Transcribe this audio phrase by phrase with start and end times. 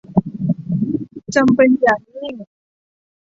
[1.35, 2.35] จำเป็นอย่างยิ่ง